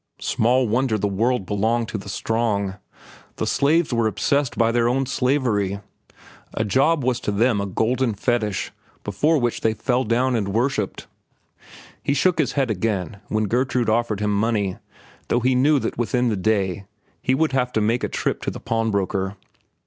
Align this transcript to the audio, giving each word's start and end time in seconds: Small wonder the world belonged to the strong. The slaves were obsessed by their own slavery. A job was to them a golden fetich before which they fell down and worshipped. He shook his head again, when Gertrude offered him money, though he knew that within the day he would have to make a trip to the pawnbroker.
Small 0.17 0.67
wonder 0.67 0.97
the 0.97 1.07
world 1.07 1.45
belonged 1.45 1.87
to 1.89 1.97
the 1.99 2.09
strong. 2.09 2.77
The 3.35 3.45
slaves 3.45 3.93
were 3.93 4.07
obsessed 4.07 4.57
by 4.57 4.71
their 4.71 4.89
own 4.89 5.05
slavery. 5.05 5.79
A 6.55 6.65
job 6.65 7.03
was 7.03 7.19
to 7.19 7.31
them 7.31 7.61
a 7.61 7.67
golden 7.67 8.15
fetich 8.15 8.71
before 9.03 9.37
which 9.37 9.61
they 9.61 9.75
fell 9.75 10.03
down 10.03 10.35
and 10.35 10.47
worshipped. 10.47 11.05
He 12.01 12.15
shook 12.15 12.39
his 12.39 12.53
head 12.53 12.71
again, 12.71 13.17
when 13.27 13.43
Gertrude 13.47 13.91
offered 13.91 14.21
him 14.21 14.33
money, 14.33 14.77
though 15.27 15.41
he 15.41 15.53
knew 15.53 15.77
that 15.77 15.99
within 15.99 16.29
the 16.29 16.35
day 16.35 16.85
he 17.21 17.35
would 17.35 17.51
have 17.51 17.71
to 17.73 17.79
make 17.79 18.03
a 18.03 18.09
trip 18.09 18.41
to 18.41 18.49
the 18.49 18.59
pawnbroker. 18.59 19.35